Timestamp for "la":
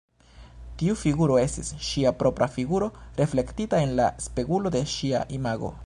4.01-4.09